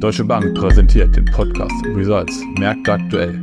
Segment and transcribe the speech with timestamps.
[0.00, 3.40] Deutsche Bank präsentiert den Podcast Results Märkte aktuell.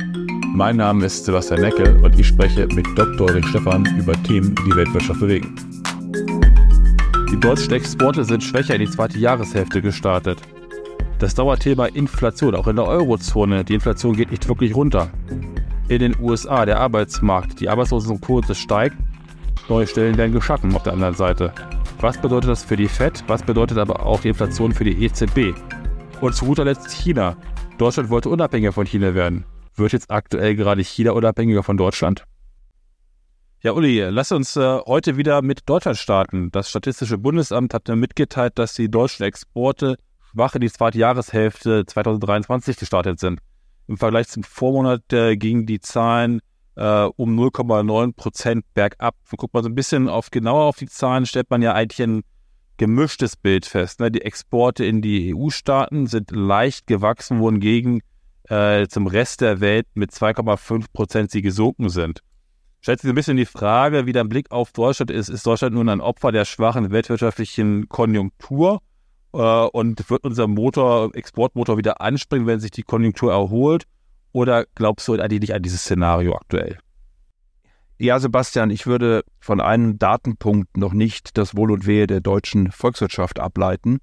[0.54, 3.26] Mein Name ist Sebastian Neckel und ich spreche mit Dr.
[3.26, 5.56] Ulrich Stephan über Themen, die die Weltwirtschaft bewegen.
[7.32, 10.40] Die deutschen Exporte sind schwächer in die zweite Jahreshälfte gestartet.
[11.18, 15.10] Das Dauerthema Inflation, auch in der Eurozone, die Inflation geht nicht wirklich runter.
[15.88, 18.96] In den USA der Arbeitsmarkt, die Arbeitslosenquote steigt,
[19.68, 21.52] neue Stellen werden geschaffen auf der anderen Seite.
[22.02, 23.22] Was bedeutet das für die FED?
[23.28, 25.54] Was bedeutet aber auch die Inflation für die EZB?
[26.20, 27.36] Und zu guter Letzt China.
[27.78, 29.44] Deutschland wollte unabhängiger von China werden.
[29.76, 32.24] Wird jetzt aktuell gerade China unabhängiger von Deutschland?
[33.60, 36.50] Ja, Uli, lass uns äh, heute wieder mit Deutschland starten.
[36.50, 39.96] Das Statistische Bundesamt hat mir mitgeteilt, dass die deutschen Exporte
[40.32, 43.38] schwach in die zweite Jahreshälfte 2023 gestartet sind.
[43.86, 46.40] Im Vergleich zum Vormonat äh, gingen die Zahlen
[46.76, 49.14] äh, um 0,9 Prozent bergab.
[49.36, 52.22] Guckt man so ein bisschen auf genauer auf die Zahlen, stellt man ja eigentlich ein
[52.76, 54.00] gemischtes Bild fest.
[54.00, 54.10] Ne?
[54.10, 58.02] Die Exporte in die EU-Staaten sind leicht gewachsen, wohingegen
[58.48, 62.20] äh, zum Rest der Welt mit 2,5 Prozent sie gesunken sind.
[62.80, 65.28] Stellt sich ein bisschen die Frage, wie der Blick auf Deutschland ist.
[65.28, 68.80] Ist Deutschland nun ein Opfer der schwachen weltwirtschaftlichen Konjunktur?
[69.32, 73.84] Äh, und wird unser Motor, Exportmotor wieder anspringen, wenn sich die Konjunktur erholt?
[74.32, 76.78] Oder glaubst du eigentlich nicht an dieses Szenario aktuell?
[77.98, 82.72] Ja, Sebastian, ich würde von einem Datenpunkt noch nicht das Wohl und Wehe der deutschen
[82.72, 83.98] Volkswirtschaft ableiten.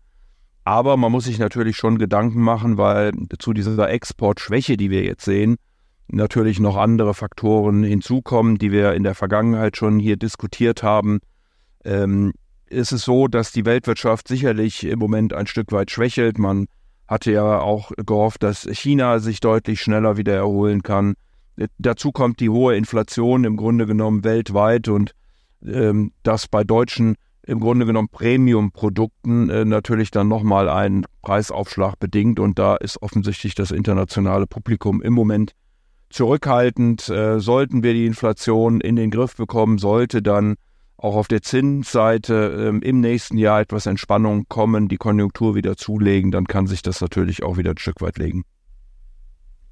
[0.63, 5.25] Aber man muss sich natürlich schon Gedanken machen, weil zu dieser Exportschwäche, die wir jetzt
[5.25, 5.57] sehen,
[6.07, 11.19] natürlich noch andere Faktoren hinzukommen, die wir in der Vergangenheit schon hier diskutiert haben.
[11.83, 12.33] Ähm,
[12.67, 16.37] ist es so, dass die Weltwirtschaft sicherlich im Moment ein Stück weit schwächelt.
[16.37, 16.67] Man
[17.09, 21.15] hatte ja auch gehofft, dass China sich deutlich schneller wieder erholen kann.
[21.79, 25.13] Dazu kommt die hohe Inflation im Grunde genommen weltweit und
[25.65, 32.39] ähm, das bei deutschen im Grunde genommen Premium-Produkten äh, natürlich dann nochmal einen Preisaufschlag bedingt
[32.39, 35.53] und da ist offensichtlich das internationale Publikum im Moment
[36.11, 37.09] zurückhaltend.
[37.09, 40.55] Äh, sollten wir die Inflation in den Griff bekommen, sollte dann
[41.01, 46.31] auch auf der Zinsseite äh, im nächsten Jahr etwas Entspannung kommen, die Konjunktur wieder zulegen,
[46.31, 48.43] dann kann sich das natürlich auch wieder ein Stück weit legen.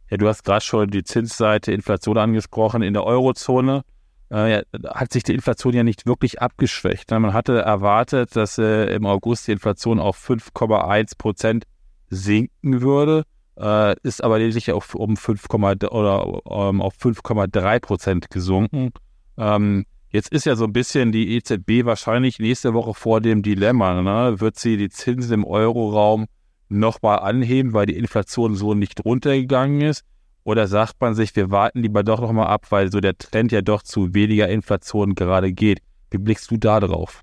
[0.09, 2.81] Ja, du hast gerade schon die Zinsseite Inflation angesprochen.
[2.81, 3.83] In der Eurozone
[4.29, 7.11] äh, hat sich die Inflation ja nicht wirklich abgeschwächt.
[7.11, 11.65] Man hatte erwartet, dass äh, im August die Inflation auf 5,1 Prozent
[12.09, 13.23] sinken würde,
[13.57, 18.91] äh, ist aber lediglich auf, um 5, oder ähm, auf 5,3 Prozent gesunken.
[19.37, 19.85] Ähm,
[20.17, 24.01] jetzt ist ja so ein bisschen die EZB wahrscheinlich nächste Woche vor dem Dilemma.
[24.01, 24.39] Ne?
[24.39, 26.25] Wird sie die Zinsen im Euroraum
[26.69, 30.03] nochmal anheben, weil die Inflation so nicht runtergegangen ist?
[30.43, 33.61] Oder sagt man sich, wir warten lieber doch nochmal ab, weil so der Trend ja
[33.61, 35.79] doch zu weniger Inflation gerade geht?
[36.09, 37.21] Wie blickst du da drauf?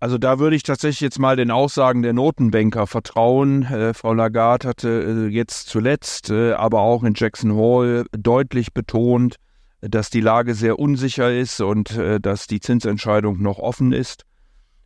[0.00, 3.64] Also da würde ich tatsächlich jetzt mal den Aussagen der Notenbanker vertrauen.
[3.64, 9.36] Äh, Frau Lagarde hatte äh, jetzt zuletzt, äh, aber auch in Jackson Hall deutlich betont,
[9.80, 14.24] dass die Lage sehr unsicher ist und äh, dass die Zinsentscheidung noch offen ist.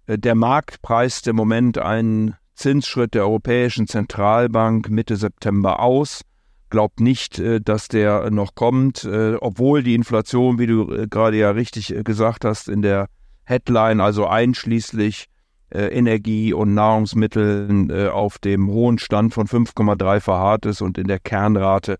[0.07, 6.23] Äh, der Markt preist im Moment einen Zinsschritt der Europäischen Zentralbank Mitte September aus.
[6.71, 11.51] Glaubt nicht, äh, dass der noch kommt, äh, obwohl die Inflation, wie du gerade ja
[11.51, 13.09] richtig gesagt hast, in der
[13.45, 15.27] Headline, also einschließlich
[15.71, 21.99] Energie und Nahrungsmitteln auf dem hohen Stand von 5,3 verharrt ist und in der Kernrate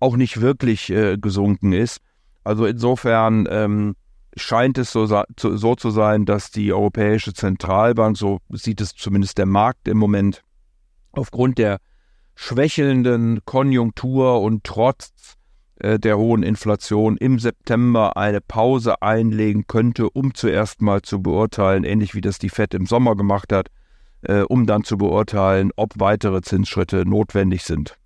[0.00, 2.00] auch nicht wirklich gesunken ist.
[2.44, 3.94] Also insofern ähm,
[4.36, 9.46] scheint es so, so zu sein, dass die Europäische Zentralbank, so sieht es zumindest der
[9.46, 10.42] Markt im Moment,
[11.12, 11.78] aufgrund der
[12.34, 15.36] schwächelnden Konjunktur und trotz
[15.76, 21.84] äh, der hohen Inflation im September eine Pause einlegen könnte, um zuerst mal zu beurteilen,
[21.84, 23.68] ähnlich wie das die Fed im Sommer gemacht hat,
[24.22, 27.98] äh, um dann zu beurteilen, ob weitere Zinsschritte notwendig sind.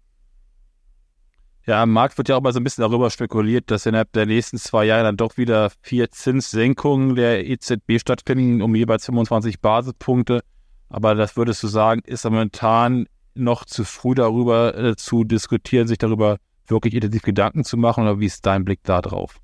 [1.67, 4.25] Ja, am Markt wird ja auch mal so ein bisschen darüber spekuliert, dass innerhalb der
[4.25, 10.43] nächsten zwei Jahre dann doch wieder vier Zinssenkungen der EZB stattfinden, um jeweils 25 Basispunkte.
[10.89, 15.99] Aber das würdest du sagen, ist momentan noch zu früh darüber äh, zu diskutieren, sich
[15.99, 19.41] darüber wirklich intensiv Gedanken zu machen oder wie ist dein Blick da drauf?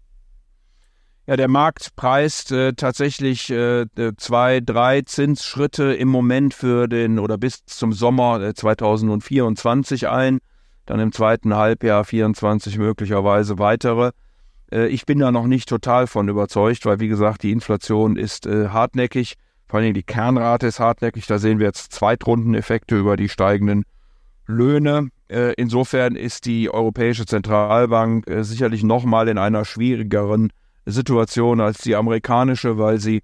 [1.26, 3.86] Ja, der Markt preist äh, tatsächlich äh,
[4.16, 10.38] zwei, drei Zinsschritte im Moment für den oder bis zum Sommer 2024 äh, ein
[10.87, 14.12] dann im zweiten Halbjahr 24 möglicherweise weitere.
[14.73, 18.46] Äh, ich bin da noch nicht total von überzeugt, weil wie gesagt, die Inflation ist
[18.46, 19.34] äh, hartnäckig,
[19.69, 23.84] vor allem die Kernrate ist hartnäckig, da sehen wir jetzt Zweitrundeneffekte über die steigenden
[24.46, 25.08] Löhne.
[25.29, 30.52] Äh, insofern ist die Europäische Zentralbank sicherlich nochmal in einer schwierigeren
[30.84, 33.23] Situation als die amerikanische, weil sie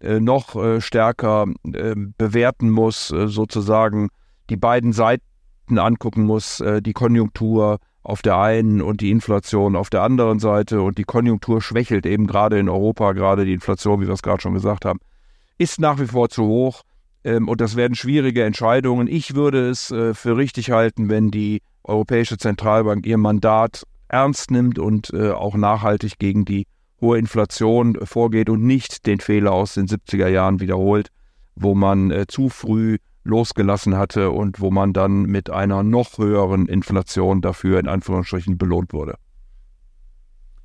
[0.00, 4.10] noch stärker äh, bewerten muss, sozusagen
[4.50, 5.24] die beiden Seiten
[5.70, 10.82] angucken muss, äh, die Konjunktur auf der einen und die Inflation auf der anderen Seite
[10.82, 14.42] und die Konjunktur schwächelt eben gerade in Europa, gerade die Inflation, wie wir es gerade
[14.42, 15.00] schon gesagt haben,
[15.56, 16.82] ist nach wie vor zu hoch
[17.24, 19.08] ähm, und das werden schwierige Entscheidungen.
[19.08, 24.78] Ich würde es äh, für richtig halten, wenn die Europäische Zentralbank ihr Mandat ernst nimmt
[24.78, 26.66] und auch nachhaltig gegen die
[27.04, 31.08] hohe Inflation vorgeht und nicht den Fehler aus den 70er Jahren wiederholt,
[31.54, 36.66] wo man äh, zu früh losgelassen hatte und wo man dann mit einer noch höheren
[36.66, 39.16] Inflation dafür in Anführungsstrichen belohnt wurde.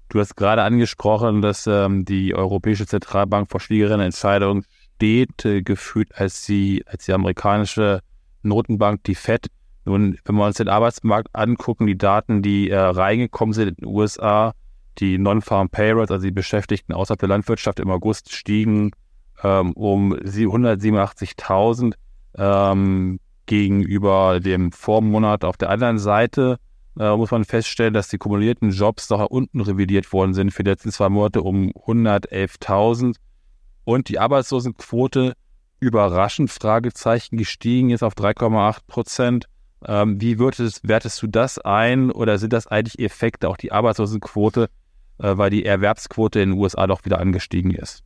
[0.10, 4.66] Du hast gerade angesprochen, dass ähm, die Europäische Zentralbank vor schwierigeren Entscheidungen
[4.96, 8.02] steht, äh, gefühlt als die, als die amerikanische
[8.42, 9.48] Notenbank, die FED.
[9.86, 13.86] Nun, wenn wir uns den Arbeitsmarkt angucken, die Daten, die äh, reingekommen sind in den
[13.86, 14.54] USA,
[14.98, 18.92] die Non-Farm Payrolls, also die Beschäftigten außerhalb der Landwirtschaft im August stiegen
[19.44, 21.94] ähm, um 187.000
[22.38, 25.44] ähm, gegenüber dem Vormonat.
[25.44, 26.58] Auf der anderen Seite
[27.00, 30.70] äh, muss man feststellen, dass die kumulierten Jobs noch unten revidiert worden sind für die
[30.70, 33.16] letzten zwei Monate um 111.000
[33.86, 35.34] und die Arbeitslosenquote
[35.80, 39.46] überraschend Fragezeichen gestiegen ist auf 3,8 Prozent.
[39.86, 44.70] Ähm, wie würdest, wertest du das ein oder sind das eigentlich Effekte, auch die Arbeitslosenquote,
[45.20, 48.04] äh, weil die Erwerbsquote in den USA doch wieder angestiegen ist.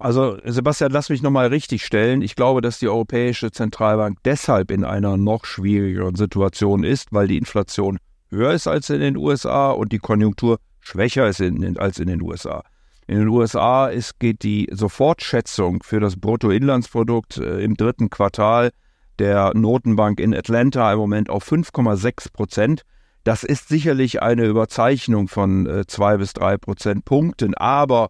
[0.00, 2.22] Also Sebastian, lass mich nochmal richtig stellen.
[2.22, 7.36] Ich glaube, dass die Europäische Zentralbank deshalb in einer noch schwierigeren Situation ist, weil die
[7.36, 7.98] Inflation
[8.30, 12.22] höher ist als in den USA und die Konjunktur schwächer ist in, als in den
[12.22, 12.64] USA.
[13.08, 18.70] In den USA ist, geht die Sofortschätzung für das Bruttoinlandsprodukt äh, im dritten Quartal
[19.18, 22.82] der Notenbank in Atlanta im Moment auf 5,6 Prozent.
[23.24, 28.08] Das ist sicherlich eine Überzeichnung von äh, zwei bis drei Prozentpunkten, aber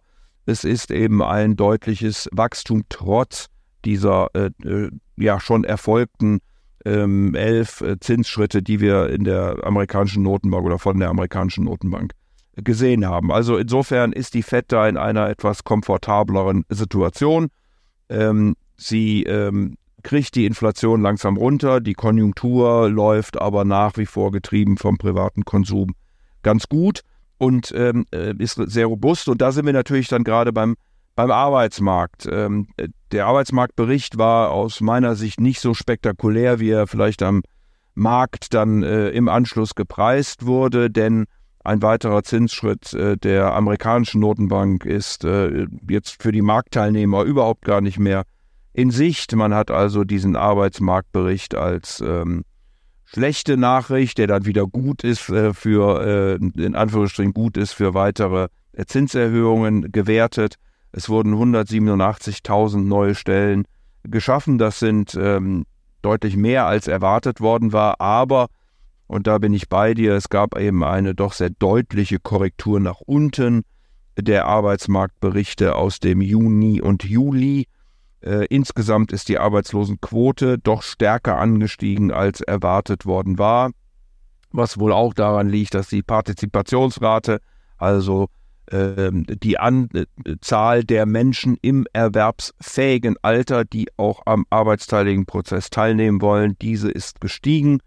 [0.51, 3.47] es ist eben ein deutliches Wachstum trotz
[3.85, 6.41] dieser äh, äh, ja schon erfolgten
[6.85, 12.11] ähm, elf äh, Zinsschritte, die wir in der amerikanischen Notenbank oder von der amerikanischen Notenbank
[12.55, 13.31] gesehen haben.
[13.31, 17.47] Also insofern ist die Fed da in einer etwas komfortableren Situation.
[18.09, 24.31] Ähm, sie ähm, kriegt die Inflation langsam runter, die Konjunktur läuft aber nach wie vor
[24.31, 25.95] getrieben vom privaten Konsum
[26.43, 27.01] ganz gut
[27.41, 29.27] und ähm, äh, ist sehr robust.
[29.27, 30.75] Und da sind wir natürlich dann gerade beim,
[31.15, 32.29] beim Arbeitsmarkt.
[32.31, 32.67] Ähm,
[33.11, 37.41] der Arbeitsmarktbericht war aus meiner Sicht nicht so spektakulär, wie er vielleicht am
[37.95, 41.25] Markt dann äh, im Anschluss gepreist wurde, denn
[41.63, 47.81] ein weiterer Zinsschritt äh, der amerikanischen Notenbank ist äh, jetzt für die Marktteilnehmer überhaupt gar
[47.81, 48.21] nicht mehr
[48.71, 49.35] in Sicht.
[49.35, 52.43] Man hat also diesen Arbeitsmarktbericht als ähm,
[53.13, 57.93] schlechte Nachricht, der dann wieder gut ist äh, für, äh, in Anführungsstrichen gut ist für
[57.93, 60.55] weitere äh, Zinserhöhungen gewertet.
[60.91, 63.65] Es wurden 187.000 neue Stellen
[64.03, 64.57] geschaffen.
[64.57, 65.65] Das sind ähm,
[66.01, 68.47] deutlich mehr als erwartet worden war, aber
[69.07, 73.01] und da bin ich bei dir, es gab eben eine doch sehr deutliche Korrektur nach
[73.01, 73.63] unten
[74.17, 77.67] der Arbeitsmarktberichte aus dem Juni und Juli.
[78.21, 83.71] Äh, insgesamt ist die Arbeitslosenquote doch stärker angestiegen, als erwartet worden war,
[84.51, 87.39] was wohl auch daran liegt, dass die Partizipationsrate,
[87.77, 88.27] also
[88.67, 96.55] äh, die Anzahl der Menschen im erwerbsfähigen Alter, die auch am arbeitsteiligen Prozess teilnehmen wollen,
[96.61, 97.79] diese ist gestiegen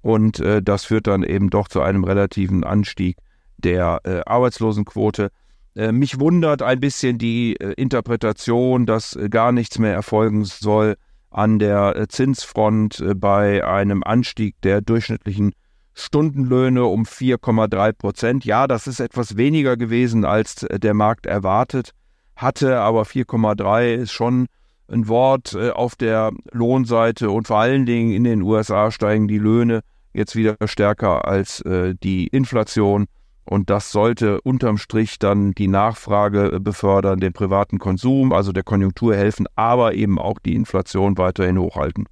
[0.00, 3.16] und äh, das führt dann eben doch zu einem relativen Anstieg
[3.58, 5.30] der äh, Arbeitslosenquote.
[5.76, 10.96] Äh, mich wundert ein bisschen die äh, Interpretation, dass äh, gar nichts mehr erfolgen soll
[11.30, 15.52] an der Zinsfront bei einem Anstieg der durchschnittlichen
[15.92, 18.44] Stundenlöhne um 4,3 Prozent.
[18.44, 21.90] Ja, das ist etwas weniger gewesen, als der Markt erwartet
[22.36, 24.46] hatte, aber 4,3 ist schon
[24.86, 29.80] ein Wort auf der Lohnseite und vor allen Dingen in den USA steigen die Löhne
[30.12, 33.06] jetzt wieder stärker als die Inflation.
[33.44, 39.14] Und das sollte unterm Strich dann die Nachfrage befördern, den privaten Konsum, also der Konjunktur
[39.14, 42.06] helfen, aber eben auch die Inflation weiterhin hochhalten.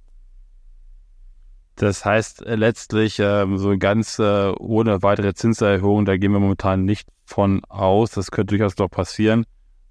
[1.75, 6.85] Das heißt äh, letztlich äh, so ganz äh, ohne weitere Zinserhöhung, da gehen wir momentan
[6.85, 8.11] nicht von aus.
[8.11, 9.45] Das könnte durchaus doch passieren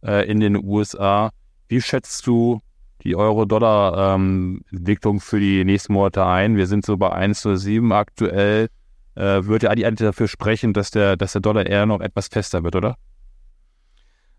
[0.04, 1.30] äh, in den USA.
[1.68, 2.60] Wie schätzt du
[3.02, 6.56] die Euro-Dollar-Entwicklung ähm, für die nächsten Monate ein?
[6.56, 8.68] Wir sind so bei 1,07 aktuell
[9.14, 12.76] äh, würde eigentlich dafür sprechen, dass der, dass der Dollar eher noch etwas fester wird,
[12.76, 12.96] oder?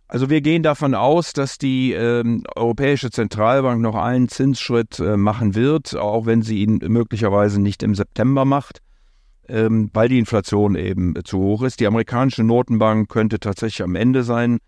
[0.08, 5.56] Also wir gehen davon aus, dass die ähm, Europäische Zentralbank noch einen Zinsschritt äh, machen
[5.56, 8.80] wird, auch wenn sie ihn möglicherweise nicht im September macht,
[9.48, 11.80] ähm, weil die Inflation eben zu hoch ist.
[11.80, 14.60] Die amerikanische Notenbank könnte tatsächlich am Ende sein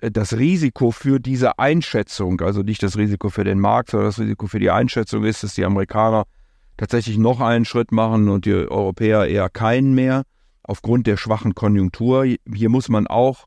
[0.00, 4.46] das Risiko für diese Einschätzung, also nicht das Risiko für den Markt, sondern das Risiko
[4.46, 6.24] für die Einschätzung ist, dass die Amerikaner
[6.78, 10.22] tatsächlich noch einen Schritt machen und die Europäer eher keinen mehr,
[10.62, 12.24] aufgrund der schwachen Konjunktur.
[12.24, 13.44] Hier muss man auch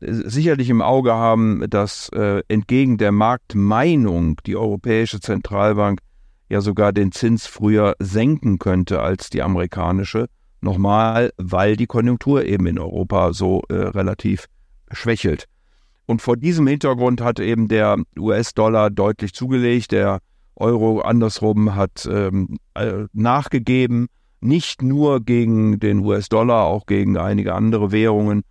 [0.00, 6.00] äh, sicherlich im Auge haben, dass äh, entgegen der Marktmeinung die Europäische Zentralbank
[6.48, 10.26] ja sogar den Zins früher senken könnte als die amerikanische.
[10.60, 14.46] Nochmal, weil die Konjunktur eben in Europa so äh, relativ
[14.90, 15.46] schwächelt.
[16.06, 19.92] Und vor diesem Hintergrund hat eben der US-Dollar deutlich zugelegt.
[19.92, 20.20] Der
[20.56, 24.08] Euro andersrum hat ähm, äh, nachgegeben,
[24.40, 28.42] nicht nur gegen den US-Dollar, auch gegen einige andere Währungen.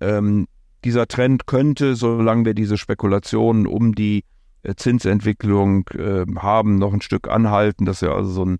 [0.00, 0.46] Ähm,
[0.84, 4.24] dieser Trend könnte, solange wir diese Spekulationen um die
[4.62, 8.58] äh, Zinsentwicklung äh, haben, noch ein Stück anhalten, dass wir also so, ein,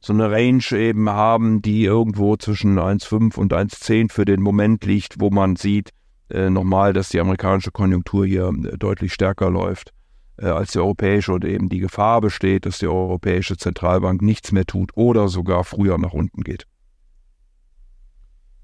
[0.00, 5.20] so eine Range eben haben, die irgendwo zwischen 1,5 und 1,10 für den Moment liegt,
[5.20, 5.90] wo man sieht,
[6.28, 9.93] äh, nochmal, dass die amerikanische Konjunktur hier äh, deutlich stärker läuft
[10.42, 14.90] als die europäische und eben die Gefahr besteht, dass die Europäische Zentralbank nichts mehr tut
[14.94, 16.66] oder sogar früher nach unten geht.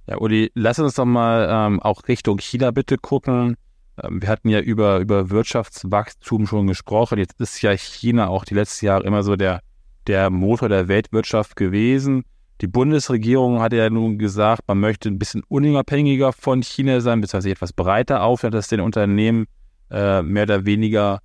[0.07, 3.57] Ja, Uli, lass uns doch mal ähm, auch Richtung China bitte gucken.
[4.03, 7.19] Ähm, wir hatten ja über, über Wirtschaftswachstum schon gesprochen.
[7.19, 9.61] Jetzt ist ja China auch die letzten Jahre immer so der,
[10.09, 12.25] der Motor der Weltwirtschaft gewesen.
[12.61, 17.53] Die Bundesregierung hat ja nun gesagt, man möchte ein bisschen unabhängiger von China sein, beziehungsweise
[17.53, 19.47] etwas breiter auf, hat das den Unternehmen
[19.91, 21.21] äh, mehr oder weniger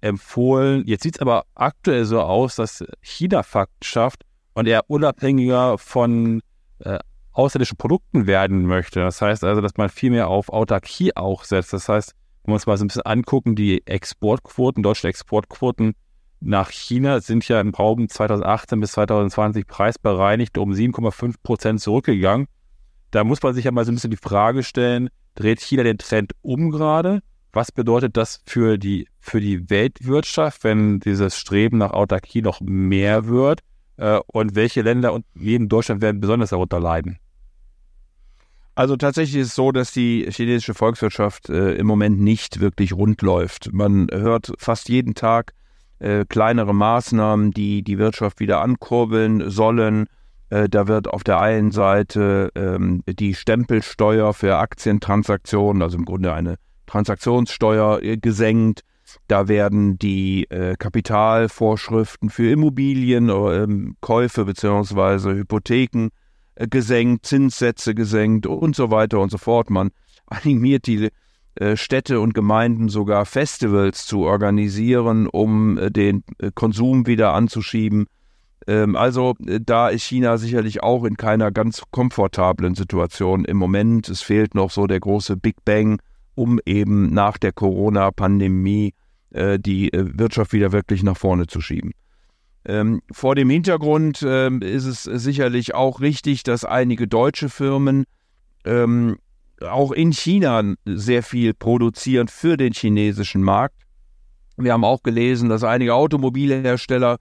[0.00, 0.84] empfohlen.
[0.86, 4.22] Jetzt sieht es aber aktuell so aus, dass China Fakt schafft
[4.54, 6.42] und er unabhängiger von
[6.80, 6.98] äh,
[7.32, 9.00] ausländischen Produkten werden möchte.
[9.00, 11.72] Das heißt also, dass man viel mehr auf Autarkie auch setzt.
[11.72, 15.94] Das heißt, wenn wir uns mal so ein bisschen angucken, die Exportquoten, deutsche Exportquoten
[16.40, 22.46] nach China sind ja im Raum 2018 bis 2020 preisbereinigt um 7,5 Prozent zurückgegangen.
[23.10, 25.98] Da muss man sich ja mal so ein bisschen die Frage stellen, dreht China den
[25.98, 27.20] Trend um gerade?
[27.56, 33.28] Was bedeutet das für die, für die Weltwirtschaft, wenn dieses Streben nach Autarkie noch mehr
[33.28, 33.60] wird?
[33.96, 37.18] Äh, und welche Länder und neben Deutschland werden besonders darunter leiden?
[38.74, 43.22] Also tatsächlich ist es so, dass die chinesische Volkswirtschaft äh, im Moment nicht wirklich rund
[43.22, 43.72] läuft.
[43.72, 45.54] Man hört fast jeden Tag
[45.98, 50.08] äh, kleinere Maßnahmen, die die Wirtschaft wieder ankurbeln sollen.
[50.50, 56.34] Äh, da wird auf der einen Seite ähm, die Stempelsteuer für Aktientransaktionen, also im Grunde
[56.34, 58.82] eine Transaktionssteuer, äh, gesenkt.
[59.28, 65.34] Da werden die äh, Kapitalvorschriften für Immobilien, ähm, Käufe bzw.
[65.34, 66.08] Hypotheken
[66.56, 69.70] äh, gesenkt, Zinssätze gesenkt und so weiter und so fort.
[69.70, 69.90] Man
[70.26, 71.10] animiert die
[71.54, 76.24] äh, Städte und Gemeinden sogar Festivals zu organisieren, um äh, den
[76.54, 78.06] Konsum wieder anzuschieben.
[78.66, 84.08] Ähm, also da ist China sicherlich auch in keiner ganz komfortablen Situation im Moment.
[84.08, 86.00] Es fehlt noch so der große Big Bang,
[86.36, 88.94] um eben nach der Corona-Pandemie
[89.32, 91.92] die Wirtschaft wieder wirklich nach vorne zu schieben.
[92.68, 98.04] Ähm, vor dem Hintergrund ähm, ist es sicherlich auch richtig, dass einige deutsche Firmen
[98.64, 99.18] ähm,
[99.60, 103.82] auch in China sehr viel produzieren für den chinesischen Markt.
[104.56, 107.18] Wir haben auch gelesen, dass einige Automobilhersteller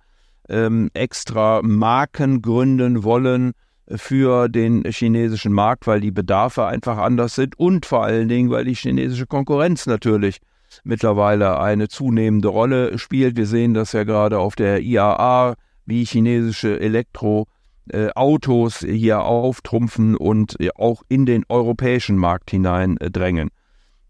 [0.50, 3.52] ähm, extra Marken gründen wollen
[3.88, 8.66] für den chinesischen Markt, weil die Bedarfe einfach anders sind und vor allen Dingen, weil
[8.66, 10.40] die chinesische Konkurrenz natürlich
[10.84, 13.38] mittlerweile eine zunehmende Rolle spielt.
[13.38, 21.04] Wir sehen das ja gerade auf der IAA, wie chinesische Elektroautos hier auftrumpfen und auch
[21.08, 23.50] in den europäischen Markt hineindrängen.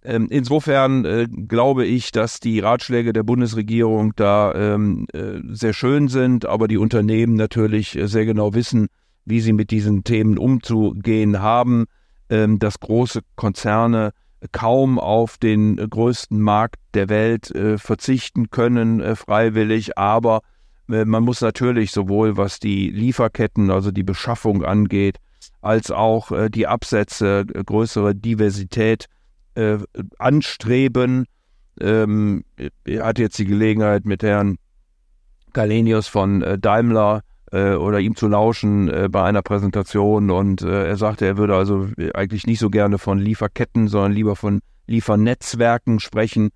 [0.05, 6.10] Ähm, insofern äh, glaube ich, dass die Ratschläge der Bundesregierung da ähm, äh, sehr schön
[6.10, 8.88] sind, aber die Unternehmen natürlich sehr genau wissen,
[9.25, 11.86] wie sie mit diesen Themen umzugehen haben,
[12.29, 14.12] ähm, dass große Konzerne
[14.51, 20.41] kaum auf den größten Markt der Welt äh, verzichten können, äh, freiwillig, aber
[20.89, 25.17] äh, man muss natürlich sowohl was die Lieferketten, also die Beschaffung angeht,
[25.62, 29.08] als auch äh, die Absätze, äh, größere Diversität
[29.55, 29.77] äh,
[30.20, 31.25] anstreben.
[31.79, 32.44] Ähm,
[32.86, 34.58] er hat jetzt die Gelegenheit mit Herrn
[35.53, 37.22] Galenius von Daimler äh,
[37.55, 41.88] oder ihm zu lauschen äh, bei einer Präsentation und äh, er sagte, er würde also
[42.13, 46.50] eigentlich nicht so gerne von Lieferketten, sondern lieber von Liefernetzwerken sprechen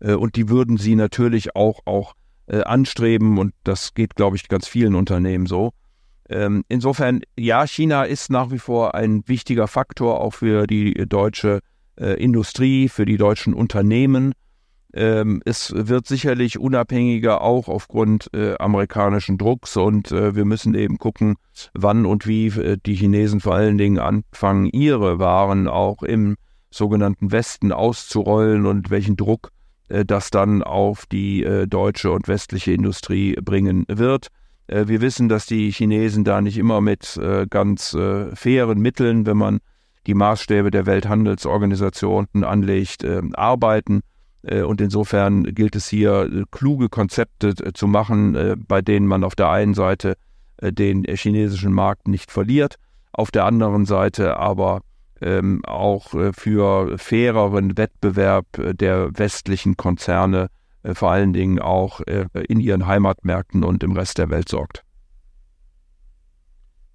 [0.00, 2.14] äh, und die würden sie natürlich auch, auch
[2.46, 5.72] äh, anstreben und das geht, glaube ich, ganz vielen Unternehmen so.
[6.28, 11.60] Ähm, insofern, ja, China ist nach wie vor ein wichtiger Faktor auch für die deutsche
[11.98, 14.32] äh, Industrie, für die deutschen Unternehmen.
[14.94, 20.98] Ähm, es wird sicherlich unabhängiger auch aufgrund äh, amerikanischen Drucks und äh, wir müssen eben
[20.98, 21.36] gucken,
[21.72, 26.36] wann und wie äh, die Chinesen vor allen Dingen anfangen, ihre Waren auch im
[26.70, 29.50] sogenannten Westen auszurollen und welchen Druck
[29.92, 34.28] äh, das dann auf die äh, deutsche und westliche Industrie bringen wird.
[34.66, 37.18] Äh, wir wissen, dass die Chinesen da nicht immer mit
[37.50, 37.96] ganz
[38.34, 39.58] fairen Mitteln, wenn man
[40.06, 44.00] die Maßstäbe der Welthandelsorganisationen anlegt, arbeiten.
[44.42, 49.74] Und insofern gilt es hier, kluge Konzepte zu machen, bei denen man auf der einen
[49.74, 50.16] Seite
[50.60, 52.74] den chinesischen Markt nicht verliert,
[53.12, 54.80] auf der anderen Seite aber
[55.22, 60.48] ähm, auch äh, für faireren Wettbewerb äh, der westlichen Konzerne,
[60.82, 64.82] äh, vor allen Dingen auch äh, in ihren Heimatmärkten und im Rest der Welt sorgt.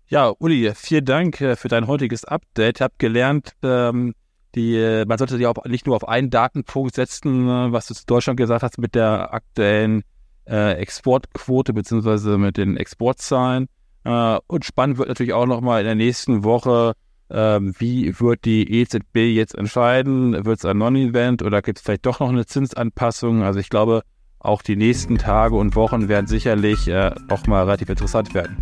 [0.10, 2.78] Ja, Uli, vielen Dank äh, für dein heutiges Update.
[2.78, 4.14] Ich habe gelernt, ähm,
[4.56, 8.06] die, äh, man sollte sich auch nicht nur auf einen Datenpunkt setzen, was du zu
[8.06, 10.04] Deutschland gesagt hast mit der aktuellen
[10.46, 13.68] Exportquote beziehungsweise mit den Exportzahlen.
[14.06, 16.94] und spannend wird natürlich auch nochmal in der nächsten Woche
[17.30, 20.46] ähm, wie wird die EZB jetzt entscheiden?
[20.46, 23.44] Wird es ein Non-Event oder gibt es vielleicht doch noch eine Zinsanpassung?
[23.44, 24.04] Also ich glaube,
[24.40, 28.58] auch die nächsten Tage und Wochen werden sicherlich äh, auch mal relativ interessant werden.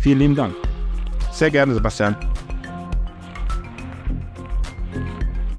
[0.00, 0.54] Vielen lieben Dank.
[1.30, 2.16] Sehr gerne, Sebastian.